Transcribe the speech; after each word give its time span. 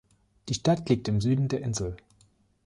Die 0.49 0.55
Stadt 0.55 0.89
liegt 0.89 1.07
im 1.09 1.21
Süden 1.21 1.47
der 1.47 1.61
Insel. 1.61 1.95